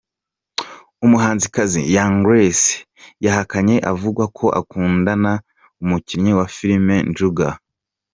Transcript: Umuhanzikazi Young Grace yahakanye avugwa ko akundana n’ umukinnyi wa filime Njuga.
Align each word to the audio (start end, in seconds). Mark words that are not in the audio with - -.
Umuhanzikazi 1.05 1.79
Young 1.95 2.15
Grace 2.25 2.67
yahakanye 3.25 3.75
avugwa 3.91 4.25
ko 4.37 4.45
akundana 4.59 5.31
n’ 5.41 5.43
umukinnyi 5.83 6.31
wa 6.39 6.45
filime 6.55 6.95
Njuga. 7.09 7.47